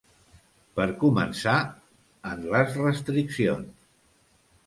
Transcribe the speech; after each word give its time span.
Per 0.79 0.87
començar, 1.01 1.57
en 2.31 2.41
les 2.55 2.73
restriccions. 2.87 3.87